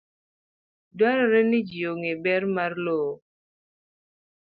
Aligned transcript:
Dwarore 0.97 1.39
ni 1.49 1.59
ji 1.69 1.81
ong'e 1.91 2.13
ber 2.23 2.43
mar 2.55 2.71
lowo. 2.85 3.13